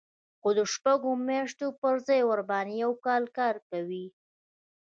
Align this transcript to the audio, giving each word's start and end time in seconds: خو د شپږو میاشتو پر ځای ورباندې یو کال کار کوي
خو 0.39 0.49
د 0.57 0.59
شپږو 0.73 1.11
میاشتو 1.29 1.67
پر 1.81 1.95
ځای 2.07 2.21
ورباندې 2.25 2.73
یو 2.83 2.91
کال 3.05 3.23
کار 3.37 3.55
کوي 3.69 4.05